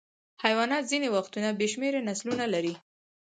حیوانات 0.43 0.83
ځینې 0.91 1.07
وختونه 1.15 1.47
بې 1.59 1.67
شمېره 1.73 2.01
نسلونه 2.09 2.45
لري. 2.53 2.73